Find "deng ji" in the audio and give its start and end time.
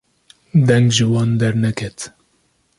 0.67-1.05